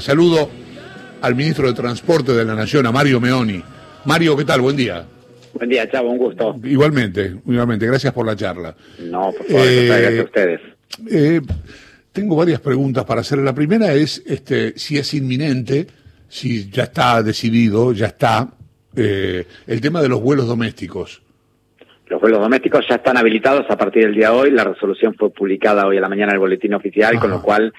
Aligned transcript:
Saludo 0.00 0.50
al 1.22 1.36
ministro 1.36 1.68
de 1.68 1.72
Transporte 1.72 2.32
de 2.32 2.44
la 2.44 2.56
Nación, 2.56 2.84
a 2.84 2.90
Mario 2.90 3.20
Meoni. 3.20 3.62
Mario, 4.04 4.36
¿qué 4.36 4.44
tal? 4.44 4.60
Buen 4.60 4.76
día. 4.76 5.04
Buen 5.52 5.70
día, 5.70 5.88
Chavo, 5.88 6.10
un 6.10 6.18
gusto. 6.18 6.58
Igualmente, 6.64 7.36
igualmente. 7.46 7.86
Gracias 7.86 8.12
por 8.12 8.26
la 8.26 8.34
charla. 8.34 8.74
No, 8.98 9.30
por 9.30 9.46
favor, 9.46 9.64
eh, 9.64 9.86
gracias 9.86 10.18
a 10.18 10.24
ustedes. 10.24 10.60
Eh, 11.08 11.40
tengo 12.10 12.34
varias 12.34 12.60
preguntas 12.60 13.04
para 13.04 13.20
hacer. 13.20 13.38
La 13.38 13.54
primera 13.54 13.94
es 13.94 14.20
este, 14.26 14.76
si 14.76 14.98
es 14.98 15.14
inminente, 15.14 15.86
si 16.26 16.68
ya 16.70 16.82
está 16.82 17.22
decidido, 17.22 17.92
ya 17.92 18.06
está, 18.06 18.48
eh, 18.96 19.46
el 19.68 19.80
tema 19.80 20.02
de 20.02 20.08
los 20.08 20.20
vuelos 20.20 20.48
domésticos. 20.48 21.22
Los 22.08 22.20
vuelos 22.20 22.40
domésticos 22.40 22.84
ya 22.88 22.96
están 22.96 23.16
habilitados 23.16 23.70
a 23.70 23.78
partir 23.78 24.06
del 24.06 24.16
día 24.16 24.30
de 24.30 24.36
hoy. 24.36 24.50
La 24.50 24.64
resolución 24.64 25.14
fue 25.14 25.30
publicada 25.30 25.86
hoy 25.86 25.98
a 25.98 26.00
la 26.00 26.08
mañana 26.08 26.32
en 26.32 26.34
el 26.34 26.40
boletín 26.40 26.74
oficial, 26.74 27.20
con 27.20 27.30
lo 27.30 27.40
cual 27.40 27.72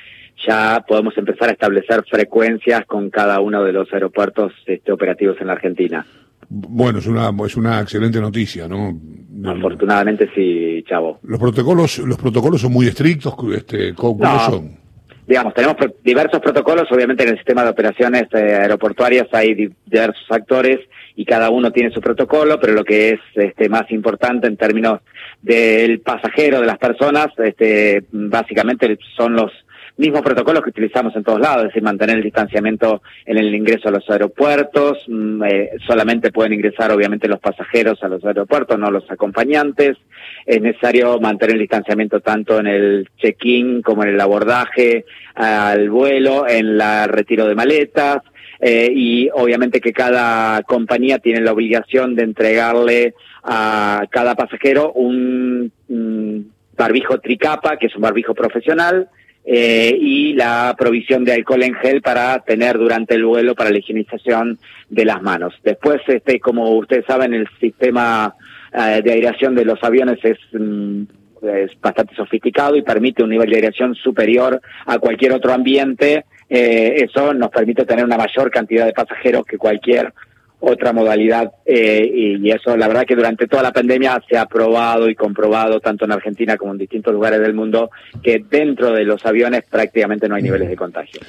ya 0.45 0.83
podemos 0.87 1.17
empezar 1.17 1.49
a 1.49 1.53
establecer 1.53 2.03
frecuencias 2.09 2.85
con 2.85 3.09
cada 3.09 3.39
uno 3.39 3.63
de 3.63 3.73
los 3.73 3.91
aeropuertos 3.93 4.53
este, 4.65 4.91
operativos 4.91 5.37
en 5.39 5.47
la 5.47 5.53
Argentina. 5.53 6.05
Bueno, 6.49 6.99
es 6.99 7.07
una, 7.07 7.31
es 7.45 7.57
una 7.57 7.81
excelente 7.81 8.19
noticia, 8.21 8.67
¿no? 8.67 8.99
Afortunadamente 9.45 10.29
sí, 10.35 10.83
Chavo. 10.87 11.19
Los 11.23 11.39
protocolos, 11.39 11.99
los 11.99 12.17
protocolos 12.17 12.61
son 12.61 12.71
muy 12.71 12.87
estrictos, 12.87 13.33
este, 13.53 13.93
¿cómo, 13.93 14.23
son? 14.45 14.77
Digamos, 15.27 15.55
tenemos 15.55 15.77
diversos 16.03 16.39
protocolos, 16.39 16.91
obviamente 16.91 17.23
en 17.23 17.29
el 17.29 17.37
sistema 17.37 17.63
de 17.63 17.71
operaciones 17.71 18.27
eh, 18.33 18.53
aeroportuarias 18.61 19.27
hay 19.31 19.55
diversos 19.55 20.25
actores 20.29 20.79
y 21.15 21.25
cada 21.25 21.49
uno 21.49 21.71
tiene 21.71 21.89
su 21.89 21.99
protocolo, 21.99 22.59
pero 22.59 22.73
lo 22.73 22.83
que 22.83 23.11
es 23.11 23.19
este, 23.33 23.67
más 23.67 23.89
importante 23.89 24.47
en 24.47 24.55
términos 24.55 25.01
del 25.41 25.99
pasajero, 26.01 26.59
de 26.59 26.67
las 26.67 26.77
personas, 26.77 27.27
este, 27.37 28.03
básicamente 28.11 28.99
son 29.15 29.33
los 29.33 29.51
mismos 29.97 30.21
protocolos 30.21 30.61
que 30.63 30.69
utilizamos 30.69 31.15
en 31.15 31.23
todos 31.23 31.39
lados, 31.39 31.59
es 31.59 31.67
decir, 31.69 31.83
mantener 31.83 32.17
el 32.17 32.23
distanciamiento 32.23 33.01
en 33.25 33.37
el 33.37 33.53
ingreso 33.53 33.87
a 33.87 33.91
los 33.91 34.09
aeropuertos, 34.09 34.97
mm, 35.07 35.43
eh, 35.43 35.69
solamente 35.87 36.31
pueden 36.31 36.53
ingresar 36.53 36.91
obviamente 36.91 37.27
los 37.27 37.39
pasajeros 37.39 38.03
a 38.03 38.09
los 38.09 38.23
aeropuertos, 38.25 38.77
no 38.77 38.91
los 38.91 39.09
acompañantes, 39.09 39.97
es 40.45 40.61
necesario 40.61 41.19
mantener 41.19 41.55
el 41.55 41.61
distanciamiento 41.61 42.19
tanto 42.19 42.59
en 42.59 42.67
el 42.67 43.09
check-in 43.17 43.81
como 43.81 44.03
en 44.03 44.09
el 44.09 44.21
abordaje 44.21 45.05
al 45.33 45.89
vuelo, 45.89 46.47
en 46.47 46.81
el 46.81 47.09
retiro 47.09 47.47
de 47.47 47.55
maletas, 47.55 48.21
eh, 48.59 48.89
y 48.93 49.29
obviamente 49.33 49.81
que 49.81 49.93
cada 49.93 50.61
compañía 50.63 51.19
tiene 51.19 51.41
la 51.41 51.51
obligación 51.51 52.15
de 52.15 52.23
entregarle 52.23 53.13
a 53.43 54.05
cada 54.09 54.35
pasajero 54.35 54.91
un 54.93 55.71
barbijo 56.77 57.19
tricapa, 57.19 57.77
que 57.77 57.87
es 57.87 57.95
un 57.95 58.01
barbijo 58.01 58.33
profesional, 58.33 59.09
eh, 59.47 59.95
y 59.99 60.33
la 60.33 60.75
provisión 60.77 61.23
de 61.23 61.33
alcohol 61.33 61.61
en 61.61 61.75
gel 61.75 62.01
para 62.01 62.39
tener 62.39 62.79
durante 62.79 63.13
el 63.13 63.25
vuelo 63.25 63.53
para 63.53 63.69
la 63.69 63.77
higienización 63.77 64.57
de 64.89 65.05
las 65.05 65.21
manos. 65.21 65.53
Después, 65.63 66.01
este, 66.07 66.39
como 66.39 66.71
ustedes 66.71 67.05
saben, 67.05 67.33
el 67.35 67.47
sistema 67.59 68.33
eh, 68.73 69.01
de 69.03 69.11
aireación 69.11 69.53
de 69.53 69.65
los 69.65 69.83
aviones 69.83 70.17
es, 70.23 70.39
mm, 70.51 71.03
es 71.43 71.79
bastante 71.79 72.15
sofisticado 72.15 72.75
y 72.75 72.81
permite 72.81 73.23
un 73.23 73.29
nivel 73.29 73.49
de 73.49 73.57
aireación 73.57 73.93
superior 73.93 74.59
a 74.87 74.97
cualquier 74.97 75.33
otro 75.33 75.53
ambiente. 75.53 76.25
Eh, 76.49 77.07
eso 77.07 77.33
nos 77.33 77.49
permite 77.49 77.85
tener 77.85 78.03
una 78.03 78.17
mayor 78.17 78.49
cantidad 78.49 78.85
de 78.85 78.93
pasajeros 78.93 79.45
que 79.45 79.59
cualquier 79.59 80.11
otra 80.67 80.93
modalidad 80.93 81.51
eh, 81.63 82.09
y, 82.41 82.49
eso 82.49 82.75
la 82.75 82.87
verdad 82.87 83.05
que 83.05 83.15
durante 83.15 83.47
toda 83.47 83.61
la 83.61 83.71
pandemia 83.71 84.21
se 84.27 84.37
ha 84.37 84.47
probado 84.47 85.09
y 85.09 85.15
comprobado 85.15 85.79
tanto 85.79 86.05
en 86.05 86.11
Argentina 86.11 86.57
como 86.57 86.71
en 86.71 86.79
distintos 86.79 87.13
lugares 87.13 87.39
del 87.39 87.53
mundo 87.53 87.91
que 88.23 88.43
dentro 88.49 88.91
de 88.91 89.03
los 89.03 89.23
aviones 89.25 89.63
prácticamente 89.69 90.27
no 90.27 90.35
hay 90.35 90.43
niveles 90.43 90.69
de 90.69 90.75
contagio. 90.75 91.21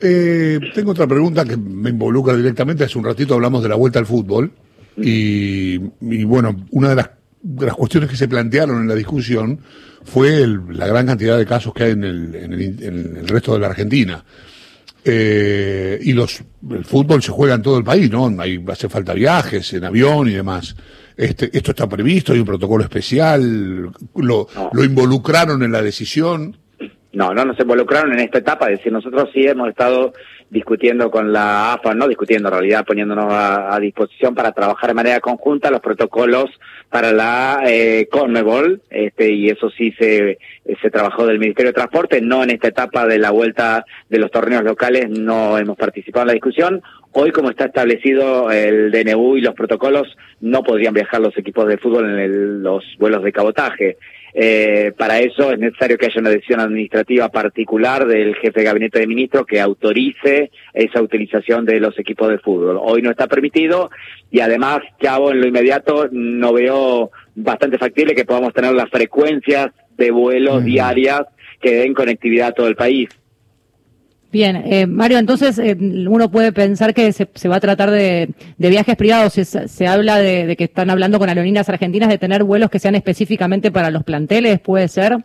Eh, 0.00 0.58
tengo 0.74 0.90
otra 0.90 1.06
pregunta 1.06 1.44
que 1.44 1.56
me 1.56 1.90
involucra 1.90 2.36
directamente. 2.36 2.84
Hace 2.84 2.98
un 2.98 3.04
ratito 3.04 3.34
hablamos 3.34 3.62
de 3.62 3.68
la 3.70 3.76
vuelta 3.76 3.98
al 3.98 4.06
fútbol 4.06 4.50
y, 4.96 5.78
bueno, 6.24 6.54
una 6.70 6.90
de 6.90 6.96
las, 6.96 7.10
cuestiones 7.74 8.10
que 8.10 8.16
se 8.16 8.28
plantearon 8.28 8.82
en 8.82 8.88
la 8.88 8.94
discusión 8.94 9.60
fue 10.04 10.46
la 10.70 10.86
gran 10.86 11.06
cantidad 11.06 11.38
de 11.38 11.46
casos 11.46 11.72
que 11.72 11.84
hay 11.84 11.92
en 11.92 12.04
el, 12.04 12.34
en 12.34 13.16
el 13.16 13.28
resto 13.28 13.54
de 13.54 13.60
la 13.60 13.68
Argentina. 13.68 14.22
Eh, 15.04 15.98
y 16.02 16.12
los, 16.14 16.42
el 16.70 16.84
fútbol 16.84 17.22
se 17.22 17.30
juega 17.30 17.54
en 17.54 17.62
todo 17.62 17.76
el 17.76 17.84
país, 17.84 18.10
¿no? 18.10 18.34
Hay, 18.40 18.64
hace 18.68 18.88
falta 18.88 19.12
viajes 19.12 19.72
en 19.74 19.84
avión 19.84 20.28
y 20.28 20.32
demás. 20.32 20.74
Este, 21.16 21.50
esto 21.56 21.72
está 21.72 21.88
previsto, 21.88 22.32
hay 22.32 22.40
un 22.40 22.46
protocolo 22.46 22.82
especial, 22.82 23.92
lo, 24.16 24.48
lo 24.72 24.84
involucraron 24.84 25.62
en 25.62 25.72
la 25.72 25.82
decisión. 25.82 26.56
No, 27.14 27.32
no 27.32 27.44
nos 27.44 27.58
involucraron 27.58 28.12
en 28.12 28.20
esta 28.20 28.38
etapa, 28.38 28.66
es 28.66 28.78
decir, 28.78 28.92
nosotros 28.92 29.30
sí 29.32 29.46
hemos 29.46 29.68
estado 29.68 30.12
discutiendo 30.50 31.10
con 31.10 31.32
la 31.32 31.72
AFA, 31.72 31.94
no 31.94 32.06
discutiendo 32.06 32.48
en 32.48 32.54
realidad, 32.54 32.84
poniéndonos 32.84 33.26
a, 33.28 33.78
disposición 33.80 34.34
para 34.34 34.52
trabajar 34.52 34.90
de 34.90 34.94
manera 34.94 35.20
conjunta 35.20 35.70
los 35.70 35.80
protocolos 35.80 36.50
para 36.90 37.12
la 37.12 37.62
eh, 37.66 38.08
Conmebol, 38.10 38.82
este, 38.90 39.32
y 39.32 39.48
eso 39.48 39.70
sí 39.70 39.92
se, 39.98 40.38
se 40.80 40.90
trabajó 40.90 41.26
del 41.26 41.38
Ministerio 41.38 41.70
de 41.70 41.74
Transporte, 41.74 42.20
no 42.20 42.42
en 42.42 42.50
esta 42.50 42.68
etapa 42.68 43.06
de 43.06 43.18
la 43.18 43.30
vuelta 43.30 43.84
de 44.08 44.18
los 44.18 44.30
torneos 44.30 44.62
locales, 44.62 45.08
no 45.10 45.58
hemos 45.58 45.76
participado 45.76 46.22
en 46.22 46.28
la 46.28 46.34
discusión. 46.34 46.82
Hoy, 47.12 47.30
como 47.30 47.50
está 47.50 47.66
establecido 47.66 48.50
el 48.50 48.90
DNU 48.90 49.36
y 49.36 49.40
los 49.40 49.54
protocolos, 49.54 50.16
no 50.40 50.62
podrían 50.62 50.94
viajar 50.94 51.20
los 51.20 51.36
equipos 51.38 51.66
de 51.68 51.78
fútbol 51.78 52.18
en 52.18 52.62
los 52.62 52.84
vuelos 52.98 53.22
de 53.22 53.32
cabotaje. 53.32 53.98
Eh, 54.36 54.92
para 54.98 55.20
eso 55.20 55.52
es 55.52 55.60
necesario 55.60 55.96
que 55.96 56.06
haya 56.06 56.20
una 56.20 56.30
decisión 56.30 56.58
administrativa 56.58 57.28
particular 57.28 58.04
del 58.04 58.34
jefe 58.34 58.60
de 58.60 58.66
gabinete 58.66 58.98
de 58.98 59.06
ministros 59.06 59.46
que 59.46 59.60
autorice 59.60 60.50
esa 60.72 61.00
utilización 61.00 61.64
de 61.64 61.78
los 61.78 61.96
equipos 62.00 62.28
de 62.28 62.38
fútbol. 62.38 62.80
Hoy 62.82 63.00
no 63.00 63.10
está 63.10 63.28
permitido 63.28 63.90
y 64.32 64.40
además, 64.40 64.80
Chavo, 65.00 65.30
en 65.30 65.40
lo 65.40 65.46
inmediato 65.46 66.08
no 66.10 66.52
veo 66.52 67.12
bastante 67.36 67.78
factible 67.78 68.16
que 68.16 68.24
podamos 68.24 68.52
tener 68.52 68.72
las 68.74 68.90
frecuencias 68.90 69.68
de 69.96 70.10
vuelos 70.10 70.64
diarias 70.64 71.22
que 71.60 71.76
den 71.76 71.94
conectividad 71.94 72.48
a 72.48 72.52
todo 72.52 72.66
el 72.66 72.74
país. 72.74 73.08
Bien, 74.34 74.56
eh, 74.66 74.88
Mario, 74.88 75.18
entonces 75.18 75.60
eh, 75.60 75.76
uno 75.78 76.28
puede 76.28 76.50
pensar 76.50 76.92
que 76.92 77.12
se, 77.12 77.48
va 77.48 77.54
a 77.54 77.60
tratar 77.60 77.92
de, 77.92 78.30
viajes 78.58 78.96
privados. 78.96 79.34
Se, 79.34 79.44
se 79.44 79.86
habla 79.86 80.18
de, 80.18 80.56
que 80.56 80.64
están 80.64 80.90
hablando 80.90 81.20
con 81.20 81.28
aerolíneas 81.28 81.68
argentinas 81.68 82.08
de 82.08 82.18
tener 82.18 82.42
vuelos 82.42 82.68
que 82.68 82.80
sean 82.80 82.96
específicamente 82.96 83.70
para 83.70 83.92
los 83.92 84.02
planteles, 84.02 84.58
¿puede 84.58 84.88
ser? 84.88 85.18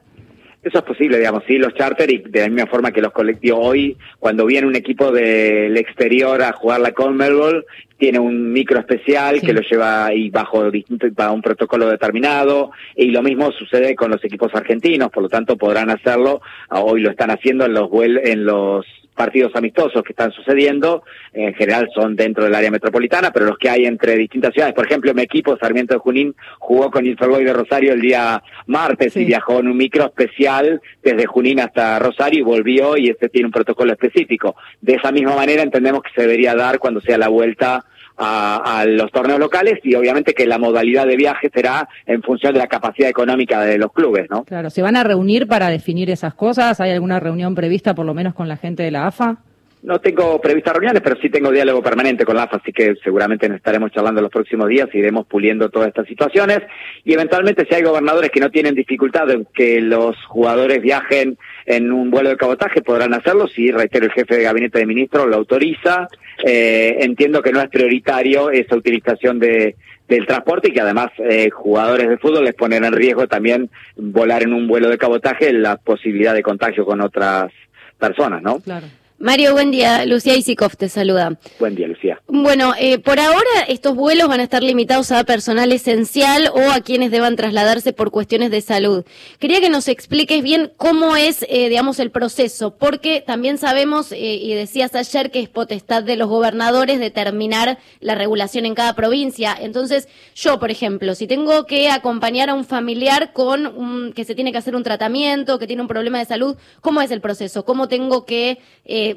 Eso 0.62 0.78
es 0.78 0.84
posible, 0.84 1.18
digamos, 1.18 1.42
sí, 1.47 1.58
los 1.58 1.74
charter 1.74 2.12
y 2.12 2.20
de 2.20 2.42
la 2.42 2.50
misma 2.50 2.70
forma 2.70 2.92
que 2.92 3.02
los 3.02 3.12
colectivos 3.12 3.59
hoy, 3.64 3.97
cuando 4.20 4.46
viene 4.46 4.68
un 4.68 4.75
equipo 4.75 5.12
del 5.12 5.76
exterior 5.78 6.44
a 6.44 6.53
jugar 6.53 6.80
la 6.80 6.91
Conmebol, 6.91 7.66
tiene 8.00 8.18
un 8.18 8.52
micro 8.52 8.80
especial 8.80 9.42
que 9.42 9.54
lo 9.54 9.62
lleva 9.62 10.06
ahí 10.06 10.30
bajo 10.30 10.72
distinto, 10.72 11.06
para 11.14 11.32
un 11.32 11.42
protocolo 11.42 11.90
determinado, 11.90 12.72
y 12.96 13.12
lo 13.12 13.22
mismo 13.22 13.52
sucede 13.52 13.94
con 13.94 14.10
los 14.10 14.24
equipos 14.24 14.56
argentinos, 14.56 15.10
por 15.12 15.24
lo 15.24 15.30
tanto 15.30 15.58
podrán 15.58 15.90
hacerlo, 15.90 16.42
hoy 16.70 17.02
lo 17.02 17.12
están 17.12 17.30
haciendo 17.30 17.66
en 17.66 17.74
los 17.74 17.90
en 18.24 18.46
los 18.46 18.86
partidos 19.20 19.52
amistosos 19.54 20.02
que 20.02 20.14
están 20.14 20.32
sucediendo, 20.32 21.04
en 21.34 21.54
general 21.54 21.90
son 21.94 22.16
dentro 22.16 22.46
del 22.46 22.56
área 22.56 22.72
metropolitana, 22.72 23.32
pero 23.32 23.48
los 23.48 23.58
que 23.58 23.70
hay 23.70 23.86
entre 23.86 24.16
distintas 24.16 24.54
ciudades, 24.54 24.74
por 24.74 24.86
ejemplo, 24.86 25.14
mi 25.14 25.24
equipo, 25.24 25.58
Sarmiento 25.58 25.96
de 25.96 26.00
Junín, 26.00 26.34
jugó 26.58 26.90
con 26.90 27.06
Inferboy 27.06 27.44
de 27.44 27.52
Rosario 27.52 27.92
el 27.92 28.00
día 28.00 28.42
martes 28.68 29.18
y 29.18 29.26
viajó 29.26 29.59
en 29.59 29.68
un 29.68 29.76
micro 29.76 30.06
especial 30.06 30.82
desde 31.04 31.26
Junín 31.26 31.59
hasta 31.59 32.00
Rosario 32.00 32.40
y 32.40 32.44
volvió 32.44 32.96
y 32.96 33.09
este 33.09 33.28
tiene 33.28 33.48
un 33.48 33.52
protocolo 33.52 33.92
específico. 33.92 34.56
De 34.80 34.94
esa 34.94 35.12
misma 35.12 35.36
manera 35.36 35.64
entendemos 35.64 36.02
que 36.02 36.12
se 36.16 36.22
debería 36.22 36.56
dar 36.56 36.80
cuando 36.80 37.02
sea 37.02 37.18
la 37.18 37.28
vuelta 37.28 37.84
a, 38.19 38.85
los 38.88 39.12
torneos 39.12 39.40
locales 39.40 39.80
y 39.84 39.96
obviamente 39.96 40.34
que 40.34 40.46
la 40.46 40.57
modalidad 40.57 41.07
de 41.07 41.16
viaje 41.16 41.50
será 41.53 41.88
en 42.06 42.22
función 42.22 42.53
de 42.53 42.59
la 42.59 42.68
capacidad 42.68 43.09
económica 43.09 43.62
de 43.62 43.78
los 43.78 43.91
clubes, 43.94 44.30
¿no? 44.30 44.44
Claro, 44.44 44.69
¿se 44.69 44.81
van 44.81 44.96
a 44.96 45.03
reunir 45.03 45.47
para 45.47 45.69
definir 45.69 46.09
esas 46.09 46.34
cosas? 46.34 46.79
¿Hay 46.79 46.91
alguna 46.91 47.19
reunión 47.19 47.56
prevista 47.56 47.96
por 47.96 48.06
lo 48.06 48.13
menos 48.13 48.34
con 48.34 48.47
la 48.47 48.58
gente 48.58 48.84
de 48.84 48.91
la 48.91 49.08
AFA? 49.08 49.38
No 49.81 50.00
tengo 50.00 50.41
previstas 50.41 50.74
reuniones, 50.74 51.02
pero 51.02 51.16
sí 51.22 51.29
tengo 51.29 51.52
diálogo 51.52 51.82
permanente 51.82 52.26
con 52.26 52.35
la 52.35 52.44
AFA, 52.44 52.58
así 52.58 52.73
que 52.73 52.96
seguramente 53.02 53.47
estaremos 53.47 53.91
charlando 53.91 54.22
los 54.22 54.29
próximos 54.29 54.67
días, 54.67 54.90
iremos 54.94 55.26
puliendo 55.26 55.70
todas 55.70 55.88
estas 55.88 56.05
situaciones 56.05 56.59
y 57.05 57.14
eventualmente 57.14 57.66
si 57.66 57.76
hay 57.76 57.84
gobernadores 57.84 58.29
que 58.29 58.41
no 58.41 58.52
tienen 58.52 58.76
dificultad 58.76 59.29
en 59.32 59.47
que 59.53 59.79
los 59.79 60.17
jugadores 60.26 60.82
viajen 60.82 61.38
en 61.66 61.94
un 61.94 62.11
vuelo 62.11 62.29
de 62.29 62.35
cabotaje, 62.35 62.82
podrán 62.82 63.14
hacerlo 63.14 63.47
si, 63.47 63.72
reitero, 63.72 64.08
el 64.08 64.11
jefe 64.11 64.35
de 64.35 64.44
gabinete 64.44 64.79
de 64.79 64.85
ministros 64.85 65.28
lo 65.28 65.38
autoriza. 65.38 66.09
Eh, 66.44 66.97
entiendo 67.02 67.41
que 67.41 67.52
no 67.52 67.62
es 67.62 67.70
prioritario 67.70 68.50
esa 68.50 68.76
utilización 68.76 69.40
de, 69.40 69.76
del 70.08 70.26
transporte 70.26 70.70
y 70.70 70.72
que 70.72 70.82
además 70.82 71.09
eh, 71.18 71.50
jugadores 71.50 72.09
de 72.09 72.18
fútbol 72.18 72.46
les 72.46 72.56
ponen 72.56 72.84
en 72.86 72.94
riesgo 72.94 73.28
también 73.28 73.70
volar 73.96 74.44
en 74.44 74.53
un 74.53 74.68
vuelo 74.68 74.90
de 74.90 74.97
cabotaje 74.97 75.52
la 75.53 75.78
posibilidad 75.78 76.34
de 76.34 76.44
contagio 76.44 76.86
con 76.86 77.02
otras 77.02 77.52
personas, 77.97 78.41
¿no? 78.41 78.59
Claro. 78.59 78.88
Mario, 79.22 79.52
buen 79.52 79.70
día. 79.70 80.06
Lucía 80.06 80.34
Isikov 80.38 80.78
te 80.78 80.88
saluda. 80.88 81.38
Buen 81.60 81.76
día, 81.76 81.88
Lucía. 81.88 82.22
Bueno, 82.28 82.74
eh, 82.80 83.00
por 83.00 83.20
ahora 83.20 83.66
estos 83.68 83.94
vuelos 83.94 84.30
van 84.30 84.40
a 84.40 84.44
estar 84.44 84.64
limitados 84.64 85.12
a 85.12 85.26
personal 85.26 85.74
esencial 85.74 86.50
o 86.54 86.72
a 86.72 86.80
quienes 86.80 87.12
deban 87.12 87.36
trasladarse 87.36 87.92
por 87.92 88.12
cuestiones 88.12 88.50
de 88.50 88.62
salud. 88.62 89.04
Quería 89.38 89.60
que 89.60 89.70
nos 89.70 89.90
expliques 89.90 90.42
bien 90.42 90.72
cómo 90.78 91.18
es, 91.18 91.46
eh, 91.50 91.68
digamos, 91.68 92.00
el 92.00 92.12
proceso, 92.12 92.78
porque 92.78 93.20
también 93.20 93.58
sabemos, 93.58 94.14
eh, 94.14 94.40
y 94.42 94.54
decías 94.54 94.96
ayer, 94.96 95.32
que 95.32 95.42
es 95.42 95.50
potestad 95.50 96.02
de 96.02 96.16
los 96.16 96.30
gobernadores 96.30 97.02
determinar 97.02 97.78
la 98.00 98.16
regulación 98.16 98.66
en 98.66 98.74
cada 98.74 98.96
provincia. 98.96 99.54
Entonces, 99.60 100.08
yo, 100.34 100.62
por 100.62 100.72
ejemplo, 100.72 101.14
si 101.14 101.28
tengo 101.28 101.66
que 101.66 101.90
acompañar 101.90 102.50
a 102.50 102.54
un 102.54 102.64
familiar 102.64 103.34
con 103.34 103.68
un, 103.68 104.14
que 104.14 104.24
se 104.24 104.34
tiene 104.34 104.54
que 104.54 104.60
hacer 104.60 104.78
un 104.78 104.84
tratamiento, 104.84 105.60
que 105.60 105.68
tiene 105.68 105.82
un 105.82 105.90
problema 105.90 106.20
de 106.20 106.26
salud, 106.26 106.56
¿cómo 106.80 107.02
es 107.02 107.12
el 107.12 107.20
proceso? 107.20 107.66
¿Cómo 107.66 107.90
tengo 107.90 108.26
que 108.26 108.60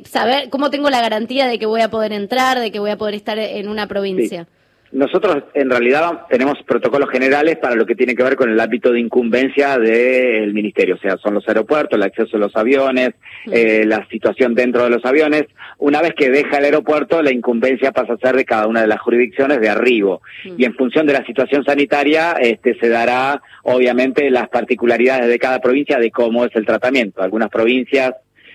saber 0.05 0.50
cómo 0.50 0.71
tengo 0.71 0.91
la 0.91 1.00
garantía 1.00 1.47
de 1.47 1.59
que 1.59 1.67
voy 1.67 1.81
a 1.81 1.91
poder 1.91 2.12
entrar, 2.12 2.61
de 2.61 2.71
que 2.71 2.79
voy 2.79 2.91
a 2.91 2.99
poder 2.99 3.15
estar 3.15 3.39
en 3.39 3.69
una 3.69 3.87
provincia. 3.87 4.47
Nosotros 4.93 5.44
en 5.55 5.71
realidad 5.71 6.27
tenemos 6.29 6.59
protocolos 6.67 7.09
generales 7.09 7.56
para 7.56 7.75
lo 7.75 7.87
que 7.87 7.94
tiene 7.94 8.15
que 8.15 8.23
ver 8.23 8.37
con 8.37 8.50
el 8.50 8.61
ámbito 8.61 8.93
de 8.93 9.00
incumbencia 9.00 9.79
del 9.79 10.53
ministerio, 10.53 10.97
o 10.97 10.99
sea, 10.99 11.17
son 11.17 11.33
los 11.33 11.49
aeropuertos, 11.49 11.97
el 11.97 12.03
acceso 12.03 12.37
a 12.37 12.41
los 12.41 12.55
aviones, 12.55 13.15
eh, 13.50 13.85
la 13.87 14.06
situación 14.11 14.55
dentro 14.55 14.85
de 14.85 14.91
los 14.91 15.03
aviones. 15.06 15.44
Una 15.79 16.03
vez 16.03 16.12
que 16.15 16.29
deja 16.29 16.59
el 16.59 16.67
aeropuerto, 16.67 17.23
la 17.23 17.33
incumbencia 17.33 17.91
pasa 17.93 18.12
a 18.12 18.19
ser 18.19 18.37
de 18.37 18.44
cada 18.44 18.67
una 18.67 18.83
de 18.83 18.87
las 18.87 19.00
jurisdicciones 19.00 19.62
de 19.62 19.71
arribo. 19.71 20.21
Y 20.59 20.67
en 20.67 20.75
función 20.75 21.06
de 21.06 21.15
la 21.15 21.25
situación 21.25 21.65
sanitaria, 21.65 22.33
este, 22.33 22.75
se 22.79 22.91
dará 22.91 23.41
obviamente 23.62 24.31
las 24.31 24.50
particularidades 24.50 25.27
de 25.27 25.39
cada 25.39 25.61
provincia 25.61 25.99
de 25.99 26.11
cómo 26.11 26.44
es 26.44 26.55
el 26.55 26.67
tratamiento. 26.67 27.23
Algunas 27.23 27.49
provincias 27.49 28.12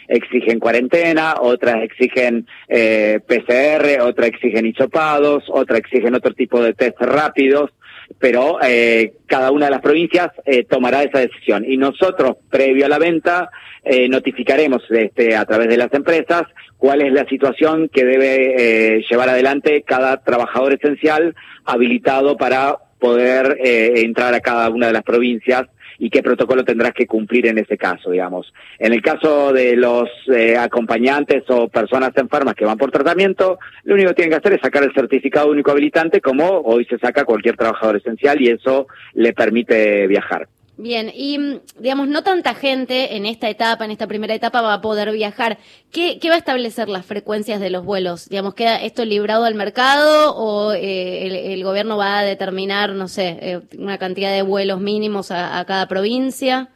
exigen 0.08 0.60
cuarentena, 0.60 1.36
otras 1.40 1.84
exigen 1.84 2.48
eh, 2.68 3.20
PCR, 3.26 4.02
otras 4.02 4.30
exigen 4.30 4.66
hisopados, 4.66 5.44
otras 5.48 5.80
exigen 5.80 6.16
otro 6.16 6.34
tipo 6.34 6.62
de 6.62 6.74
test 6.74 7.00
rápidos, 7.00 7.72
pero 8.20 8.58
eh, 8.64 9.14
cada 9.26 9.52
una 9.52 9.66
de 9.66 9.72
las 9.72 9.82
provincias 9.82 10.30
eh, 10.46 10.64
tomará 10.64 11.04
esa 11.04 11.20
decisión. 11.20 11.66
Y 11.68 11.78
nosotros, 11.78 12.38
previo 12.50 12.86
a 12.86 12.90
la 12.90 13.00
venta, 13.00 13.50
eh, 13.84 14.10
notificaremos 14.10 14.84
este, 14.90 15.36
a 15.36 15.46
través 15.46 15.70
de 15.70 15.78
las 15.78 15.94
empresas 15.94 16.44
cuál 16.78 17.02
es 17.02 17.14
la 17.14 17.26
situación 17.26 17.90
que 17.90 18.04
debe 18.06 18.98
eh, 18.98 19.06
llevar 19.10 19.30
adelante 19.30 19.84
cada 19.84 20.18
trabajador 20.24 20.74
esencial 20.74 21.36
habilitado 21.66 22.38
para 22.38 22.78
poder 23.00 23.58
eh, 23.64 24.02
entrar 24.02 24.34
a 24.34 24.42
cada 24.42 24.70
una 24.70 24.88
de 24.88 24.94
las 24.94 25.04
provincias 25.04 25.68
y 26.00 26.10
qué 26.10 26.22
protocolo 26.22 26.64
tendrás 26.64 26.94
que 26.94 27.08
cumplir 27.08 27.48
en 27.48 27.58
ese 27.58 27.78
caso, 27.78 28.12
digamos. 28.12 28.54
En 28.80 28.94
el 28.94 29.02
caso 29.02 29.54
de 29.54 29.76
los 29.76 30.10
eh, 30.34 30.58
acompañantes 30.58 31.44
o 31.50 31.68
personas 31.68 32.12
enfermas 32.16 32.56
que 32.56 32.66
van 32.66 32.78
por 32.78 32.92
tratamiento, 32.92 33.60
lo 33.84 33.96
único 33.96 34.10
que 34.10 34.16
tienen 34.16 34.32
que 34.32 34.38
hacer 34.38 34.54
es 34.54 34.62
sacar 34.62 34.84
el 34.84 34.94
certificado 34.94 35.50
único 35.50 35.72
habilitante 35.72 36.22
como 36.22 36.62
hoy 36.62 36.86
se 36.86 36.98
saca 36.98 37.26
cualquier 37.26 37.58
trabajador 37.58 37.98
esencial 37.98 38.42
y 38.42 38.50
eso 38.50 38.88
le 39.14 39.34
permite 39.34 40.08
viajar. 40.08 40.48
Bien, 40.80 41.12
y 41.14 41.40
mm, 41.40 41.62
digamos, 41.80 42.08
no 42.08 42.22
tanta 42.22 42.54
gente 42.54 43.16
en 43.16 43.26
esta 43.26 43.50
etapa, 43.50 43.84
en 43.84 43.90
esta 43.90 44.06
primera 44.06 44.36
etapa, 44.36 44.62
va 44.62 44.76
a 44.76 44.82
poder 44.82 45.12
viajar. 45.12 45.58
¿Qué, 45.92 46.20
qué 46.20 46.30
va 46.30 46.36
a 46.36 46.38
establecer 46.38 46.88
las 46.88 47.04
frecuencias 47.04 47.60
de 47.60 47.72
los 47.72 47.84
vuelos? 47.84 48.30
Digamos, 48.30 48.54
¿queda 48.54 48.80
esto 48.84 49.04
librado 49.04 49.46
al 49.46 49.56
mercado 49.56 50.36
o 50.36 50.74
eh, 50.74 51.54
el, 51.54 51.64
gobierno 51.64 51.98
va 51.98 52.20
a 52.20 52.24
determinar, 52.24 52.92
no 52.92 53.08
sé, 53.08 53.40
eh, 53.42 53.62
una 53.78 53.98
cantidad 53.98 54.32
de 54.32 54.44
vuelos 54.44 54.80
mínimos 54.80 55.32
a, 55.32 55.66
cada 55.66 55.88
provincia? 55.88 56.70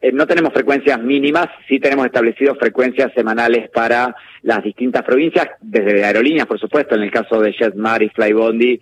Eh, 0.00 0.12
no 0.12 0.26
tenemos 0.26 0.52
frecuencias 0.52 1.00
mínimas, 1.02 1.48
sí 1.68 1.80
tenemos 1.80 2.06
establecido 2.06 2.54
frecuencias 2.54 3.12
semanales 3.14 3.68
para 3.70 4.14
las 4.42 4.62
distintas 4.62 5.02
provincias, 5.02 5.48
desde 5.60 6.04
aerolíneas, 6.04 6.46
por 6.46 6.60
supuesto, 6.60 6.94
en 6.94 7.02
el 7.02 7.10
caso 7.10 7.40
de 7.40 7.52
JetMar 7.52 8.02
y 8.02 8.08
Flybondi, 8.10 8.80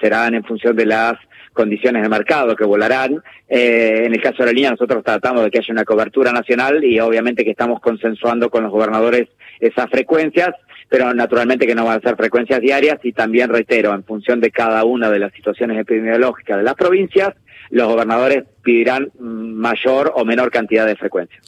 serán 0.00 0.34
en 0.34 0.44
función 0.44 0.74
de 0.74 0.86
las 0.86 1.14
condiciones 1.52 2.02
de 2.02 2.08
mercado 2.08 2.56
que 2.56 2.64
volarán. 2.64 3.22
Eh, 3.48 4.04
en 4.06 4.12
el 4.12 4.22
caso 4.22 4.38
de 4.38 4.46
la 4.46 4.52
línea 4.52 4.70
nosotros 4.70 5.04
tratamos 5.04 5.44
de 5.44 5.50
que 5.50 5.58
haya 5.58 5.72
una 5.72 5.84
cobertura 5.84 6.32
nacional 6.32 6.82
y 6.84 6.98
obviamente 7.00 7.44
que 7.44 7.50
estamos 7.50 7.80
consensuando 7.80 8.50
con 8.50 8.62
los 8.62 8.72
gobernadores 8.72 9.28
esas 9.58 9.90
frecuencias, 9.90 10.50
pero 10.90 11.14
naturalmente 11.14 11.68
que 11.68 11.74
no 11.74 11.84
van 11.84 11.98
a 11.98 12.02
ser 12.02 12.16
frecuencias 12.16 12.60
diarias 12.60 12.98
y 13.04 13.12
también 13.12 13.48
reitero, 13.48 13.94
en 13.94 14.02
función 14.02 14.40
de 14.40 14.50
cada 14.50 14.84
una 14.84 15.08
de 15.08 15.20
las 15.20 15.32
situaciones 15.32 15.78
epidemiológicas 15.78 16.58
de 16.58 16.64
las 16.64 16.74
provincias, 16.74 17.32
los 17.70 17.86
gobernadores 17.86 18.42
pedirán 18.62 19.12
mayor 19.20 20.12
o 20.16 20.24
menor 20.24 20.50
cantidad 20.50 20.84
de 20.84 20.96
frecuencias. 20.96 21.40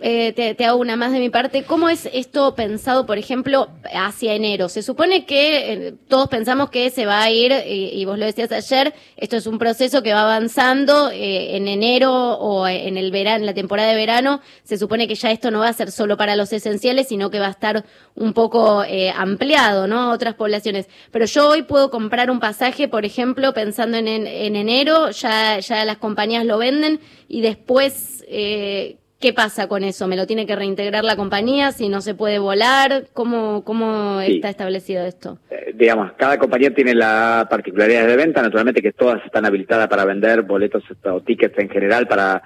Eh, 0.00 0.32
te, 0.32 0.64
hago 0.64 0.78
una 0.78 0.96
más 0.96 1.12
de 1.12 1.18
mi 1.18 1.30
parte. 1.30 1.64
¿Cómo 1.64 1.88
es 1.88 2.08
esto 2.12 2.54
pensado, 2.54 3.06
por 3.06 3.18
ejemplo, 3.18 3.68
hacia 3.92 4.34
enero? 4.34 4.68
Se 4.68 4.82
supone 4.82 5.26
que 5.26 5.72
eh, 5.72 5.94
todos 6.08 6.28
pensamos 6.28 6.70
que 6.70 6.90
se 6.90 7.06
va 7.06 7.22
a 7.22 7.30
ir, 7.30 7.52
y, 7.66 8.04
vos 8.04 8.18
lo 8.18 8.26
decías 8.26 8.52
ayer, 8.52 8.94
esto 9.16 9.36
es 9.36 9.46
un 9.46 9.58
proceso 9.58 10.02
que 10.02 10.12
va 10.12 10.22
avanzando 10.22 11.10
eh, 11.10 11.56
en 11.56 11.68
enero 11.68 12.12
o 12.12 12.66
en 12.68 12.96
el 12.96 13.10
verano, 13.10 13.40
en 13.40 13.46
la 13.46 13.54
temporada 13.54 13.88
de 13.88 13.96
verano. 13.96 14.40
Se 14.62 14.78
supone 14.78 15.08
que 15.08 15.14
ya 15.14 15.30
esto 15.30 15.50
no 15.50 15.60
va 15.60 15.68
a 15.68 15.72
ser 15.72 15.90
solo 15.90 16.16
para 16.16 16.36
los 16.36 16.52
esenciales, 16.52 17.08
sino 17.08 17.30
que 17.30 17.40
va 17.40 17.46
a 17.46 17.50
estar 17.50 17.84
un 18.14 18.32
poco 18.32 18.84
ampliado, 19.16 19.86
¿no? 19.86 20.02
A 20.02 20.12
otras 20.12 20.34
poblaciones. 20.34 20.86
Pero 21.10 21.24
yo 21.24 21.48
hoy 21.48 21.62
puedo 21.62 21.90
comprar 21.90 22.30
un 22.30 22.40
pasaje, 22.40 22.88
por 22.88 23.04
ejemplo, 23.04 23.52
pensando 23.52 23.96
en, 23.96 24.08
en, 24.08 24.56
enero, 24.56 25.10
ya, 25.10 25.58
ya 25.58 25.84
las 25.84 25.98
compañías 25.98 26.44
lo 26.44 26.58
venden 26.58 27.00
y 27.28 27.42
después, 27.42 28.24
eh, 28.28 28.96
¿Qué 29.20 29.32
pasa 29.32 29.66
con 29.66 29.82
eso? 29.82 30.06
¿Me 30.06 30.14
lo 30.14 30.28
tiene 30.28 30.46
que 30.46 30.54
reintegrar 30.54 31.02
la 31.02 31.16
compañía 31.16 31.72
si 31.72 31.88
no 31.88 32.00
se 32.00 32.14
puede 32.14 32.38
volar? 32.38 33.06
¿Cómo, 33.14 33.64
cómo 33.64 34.20
está 34.20 34.48
establecido 34.48 35.04
esto? 35.04 35.38
Eh, 35.50 35.72
digamos, 35.74 36.12
cada 36.12 36.38
compañía 36.38 36.72
tiene 36.72 36.94
la 36.94 37.48
particularidad 37.50 38.06
de 38.06 38.14
venta, 38.14 38.42
naturalmente 38.42 38.80
que 38.80 38.92
todas 38.92 39.24
están 39.26 39.44
habilitadas 39.44 39.88
para 39.88 40.04
vender 40.04 40.42
boletos 40.42 40.84
o 41.02 41.20
tickets 41.20 41.58
en 41.58 41.68
general 41.68 42.06
para 42.06 42.44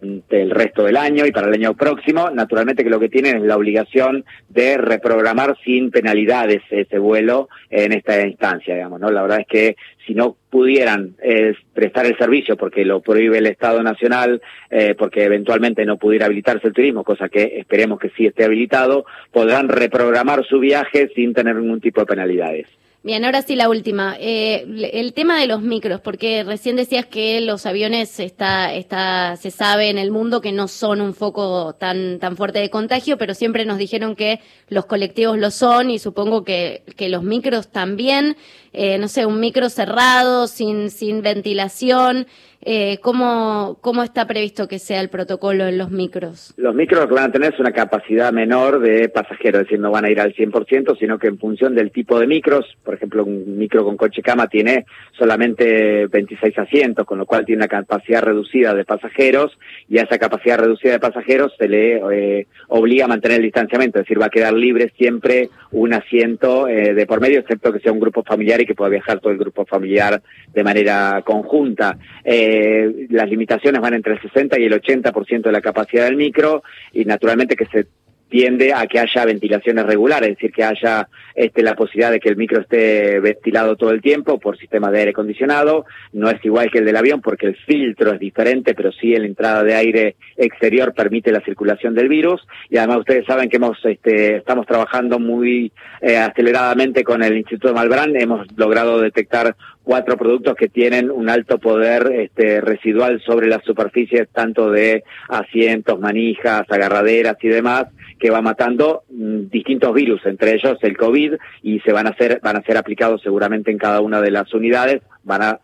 del 0.00 0.50
resto 0.50 0.84
del 0.84 0.96
año 0.96 1.26
y 1.26 1.32
para 1.32 1.48
el 1.48 1.54
año 1.54 1.74
próximo, 1.74 2.30
naturalmente 2.30 2.84
que 2.84 2.90
lo 2.90 3.00
que 3.00 3.08
tienen 3.08 3.36
es 3.36 3.42
la 3.42 3.56
obligación 3.56 4.24
de 4.48 4.76
reprogramar 4.76 5.56
sin 5.64 5.90
penalidades 5.90 6.62
ese 6.70 6.98
vuelo 6.98 7.48
en 7.70 7.92
esta 7.92 8.26
instancia, 8.26 8.74
digamos, 8.74 9.00
¿no? 9.00 9.10
La 9.10 9.22
verdad 9.22 9.40
es 9.40 9.46
que 9.46 9.76
si 10.06 10.14
no 10.14 10.36
pudieran 10.50 11.16
eh, 11.22 11.54
prestar 11.74 12.06
el 12.06 12.16
servicio 12.16 12.56
porque 12.56 12.84
lo 12.84 13.00
prohíbe 13.00 13.38
el 13.38 13.46
Estado 13.46 13.82
Nacional, 13.82 14.40
eh, 14.70 14.94
porque 14.96 15.24
eventualmente 15.24 15.84
no 15.84 15.96
pudiera 15.96 16.26
habilitarse 16.26 16.68
el 16.68 16.74
turismo, 16.74 17.04
cosa 17.04 17.28
que 17.28 17.58
esperemos 17.58 17.98
que 17.98 18.10
sí 18.10 18.26
esté 18.26 18.44
habilitado, 18.44 19.04
podrán 19.32 19.68
reprogramar 19.68 20.44
su 20.44 20.60
viaje 20.60 21.10
sin 21.14 21.34
tener 21.34 21.56
ningún 21.56 21.80
tipo 21.80 22.00
de 22.00 22.06
penalidades. 22.06 22.68
Bien, 23.06 23.24
ahora 23.24 23.42
sí 23.42 23.54
la 23.54 23.68
última. 23.68 24.16
Eh, 24.18 24.66
el 24.92 25.12
tema 25.12 25.38
de 25.38 25.46
los 25.46 25.62
micros, 25.62 26.00
porque 26.00 26.42
recién 26.42 26.74
decías 26.74 27.06
que 27.06 27.40
los 27.40 27.64
aviones 27.64 28.18
está, 28.18 28.74
está, 28.74 29.36
se 29.36 29.52
sabe 29.52 29.90
en 29.90 29.98
el 29.98 30.10
mundo 30.10 30.40
que 30.40 30.50
no 30.50 30.66
son 30.66 31.00
un 31.00 31.14
foco 31.14 31.76
tan, 31.78 32.18
tan 32.18 32.36
fuerte 32.36 32.58
de 32.58 32.68
contagio, 32.68 33.16
pero 33.16 33.34
siempre 33.34 33.64
nos 33.64 33.78
dijeron 33.78 34.16
que 34.16 34.40
los 34.68 34.86
colectivos 34.86 35.38
lo 35.38 35.52
son 35.52 35.88
y 35.88 36.00
supongo 36.00 36.42
que, 36.42 36.82
que 36.96 37.08
los 37.08 37.22
micros 37.22 37.68
también. 37.68 38.36
Eh, 38.72 38.98
no 38.98 39.06
sé, 39.06 39.24
un 39.24 39.38
micro 39.38 39.70
cerrado, 39.70 40.48
sin, 40.48 40.90
sin 40.90 41.22
ventilación. 41.22 42.26
Eh, 42.68 42.98
¿cómo, 43.00 43.78
¿Cómo 43.80 44.02
está 44.02 44.26
previsto 44.26 44.66
que 44.66 44.80
sea 44.80 45.00
el 45.00 45.08
protocolo 45.08 45.68
en 45.68 45.78
los 45.78 45.92
micros? 45.92 46.52
Los 46.56 46.74
micros 46.74 47.08
van 47.08 47.30
a 47.30 47.30
tener 47.30 47.54
una 47.60 47.70
capacidad 47.70 48.32
menor 48.32 48.80
de 48.80 49.08
pasajeros, 49.08 49.60
es 49.60 49.66
decir, 49.68 49.78
no 49.78 49.92
van 49.92 50.04
a 50.04 50.10
ir 50.10 50.20
al 50.20 50.34
100%, 50.34 50.98
sino 50.98 51.16
que 51.16 51.28
en 51.28 51.38
función 51.38 51.76
del 51.76 51.92
tipo 51.92 52.18
de 52.18 52.26
micros, 52.26 52.66
por 52.82 52.94
ejemplo, 52.94 53.24
un 53.24 53.56
micro 53.56 53.84
con 53.84 53.96
coche 53.96 54.20
cama 54.20 54.48
tiene 54.48 54.84
solamente 55.16 56.08
26 56.08 56.58
asientos, 56.58 57.06
con 57.06 57.18
lo 57.18 57.26
cual 57.26 57.44
tiene 57.46 57.60
una 57.60 57.68
capacidad 57.68 58.20
reducida 58.20 58.74
de 58.74 58.84
pasajeros, 58.84 59.56
y 59.88 59.98
a 59.98 60.02
esa 60.02 60.18
capacidad 60.18 60.58
reducida 60.58 60.90
de 60.90 60.98
pasajeros 60.98 61.52
se 61.56 61.68
le 61.68 62.00
eh, 62.10 62.48
obliga 62.66 63.04
a 63.04 63.08
mantener 63.08 63.36
el 63.36 63.44
distanciamiento, 63.44 64.00
es 64.00 64.06
decir, 64.06 64.20
va 64.20 64.26
a 64.26 64.30
quedar 64.30 64.54
libre 64.54 64.92
siempre 64.98 65.50
un 65.70 65.94
asiento 65.94 66.66
eh, 66.66 66.94
de 66.94 67.06
por 67.06 67.20
medio, 67.20 67.38
excepto 67.38 67.72
que 67.72 67.78
sea 67.78 67.92
un 67.92 68.00
grupo 68.00 68.24
familiar 68.24 68.60
y 68.60 68.66
que 68.66 68.74
pueda 68.74 68.90
viajar 68.90 69.20
todo 69.20 69.30
el 69.30 69.38
grupo 69.38 69.64
familiar 69.66 70.20
de 70.52 70.64
manera 70.64 71.22
conjunta. 71.24 71.96
Eh, 72.24 72.55
eh, 72.56 73.06
las 73.10 73.28
limitaciones 73.28 73.80
van 73.80 73.94
entre 73.94 74.14
el 74.14 74.20
60 74.20 74.58
y 74.58 74.64
el 74.64 74.80
80% 74.80 75.42
de 75.42 75.52
la 75.52 75.60
capacidad 75.60 76.04
del 76.04 76.16
micro 76.16 76.62
y 76.92 77.04
naturalmente 77.04 77.56
que 77.56 77.66
se 77.66 77.86
tiende 78.28 78.72
a 78.74 78.86
que 78.86 78.98
haya 78.98 79.24
ventilaciones 79.24 79.86
regulares, 79.86 80.30
es 80.30 80.36
decir, 80.36 80.52
que 80.52 80.64
haya 80.64 81.08
este, 81.34 81.62
la 81.62 81.74
posibilidad 81.74 82.10
de 82.10 82.18
que 82.18 82.28
el 82.28 82.36
micro 82.36 82.60
esté 82.60 83.20
ventilado 83.20 83.76
todo 83.76 83.90
el 83.90 84.02
tiempo 84.02 84.38
por 84.38 84.58
sistema 84.58 84.90
de 84.90 85.00
aire 85.00 85.10
acondicionado. 85.10 85.86
No 86.12 86.28
es 86.28 86.44
igual 86.44 86.70
que 86.70 86.78
el 86.78 86.84
del 86.84 86.96
avión 86.96 87.20
porque 87.20 87.46
el 87.46 87.56
filtro 87.56 88.12
es 88.12 88.18
diferente, 88.18 88.74
pero 88.74 88.90
sí 88.92 89.14
la 89.14 89.26
entrada 89.26 89.62
de 89.62 89.74
aire 89.74 90.16
exterior 90.36 90.92
permite 90.92 91.30
la 91.30 91.40
circulación 91.40 91.94
del 91.94 92.08
virus. 92.08 92.42
Y 92.68 92.78
además 92.78 92.98
ustedes 92.98 93.26
saben 93.26 93.48
que 93.48 93.56
hemos, 93.56 93.78
este, 93.84 94.36
estamos 94.36 94.66
trabajando 94.66 95.18
muy 95.18 95.72
eh, 96.00 96.16
aceleradamente 96.16 97.04
con 97.04 97.22
el 97.22 97.36
Instituto 97.36 97.68
de 97.68 97.74
Malbrán. 97.74 98.16
Hemos 98.16 98.46
logrado 98.56 99.00
detectar 99.00 99.54
cuatro 99.86 100.16
productos 100.16 100.56
que 100.56 100.68
tienen 100.68 101.12
un 101.12 101.30
alto 101.30 101.58
poder 101.58 102.10
este, 102.12 102.60
residual 102.60 103.22
sobre 103.24 103.46
las 103.46 103.62
superficies, 103.62 104.28
tanto 104.32 104.68
de 104.68 105.04
asientos, 105.28 106.00
manijas, 106.00 106.68
agarraderas 106.68 107.36
y 107.40 107.46
demás, 107.46 107.84
que 108.18 108.30
va 108.30 108.42
matando 108.42 109.04
mm, 109.08 109.42
distintos 109.48 109.94
virus, 109.94 110.26
entre 110.26 110.54
ellos 110.54 110.76
el 110.82 110.96
COVID, 110.96 111.34
y 111.62 111.78
se 111.80 111.92
van 111.92 112.08
a 112.08 112.10
hacer, 112.10 112.40
van 112.42 112.56
a 112.56 112.62
ser 112.62 112.76
aplicados 112.78 113.22
seguramente 113.22 113.70
en 113.70 113.78
cada 113.78 114.00
una 114.00 114.20
de 114.20 114.32
las 114.32 114.52
unidades, 114.52 115.02
van 115.22 115.42
a 115.42 115.60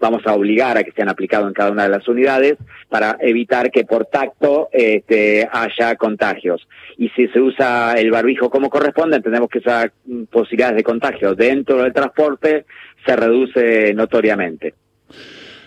vamos 0.00 0.22
a 0.26 0.34
obligar 0.34 0.76
a 0.76 0.82
que 0.82 0.92
sean 0.92 1.08
aplicados 1.08 1.46
en 1.46 1.54
cada 1.54 1.70
una 1.70 1.84
de 1.84 1.90
las 1.90 2.08
unidades 2.08 2.56
para 2.88 3.16
evitar 3.20 3.70
que 3.70 3.84
por 3.84 4.06
tacto 4.06 4.68
este, 4.72 5.48
haya 5.52 5.94
contagios. 5.96 6.66
Y 6.98 7.08
si 7.10 7.28
se 7.28 7.40
usa 7.40 7.94
el 7.94 8.10
barbijo 8.10 8.50
como 8.50 8.68
corresponde, 8.68 9.16
entendemos 9.16 9.48
que 9.48 9.58
esas 9.58 9.90
posibilidades 10.30 10.76
de 10.76 10.82
contagio 10.82 11.34
dentro 11.34 11.82
del 11.82 11.92
transporte 11.92 12.64
se 13.06 13.16
reduce 13.16 13.94
notoriamente. 13.94 14.74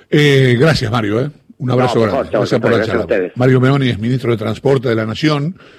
Eh, 0.09 0.55
gracias, 0.59 0.91
Mario. 0.91 1.21
¿eh? 1.21 1.29
Un 1.59 1.71
abrazo 1.71 2.01
grande. 2.01 2.29
gracias 2.31 2.61
por 2.61 2.71
la 2.71 2.85
charla. 2.85 3.31
Mario 3.35 3.59
Meoni 3.59 3.89
es 3.89 3.99
ministro 3.99 4.31
de 4.31 4.37
Transporte 4.37 4.89
de 4.89 4.95
la 4.95 5.05
Nación. 5.05 5.59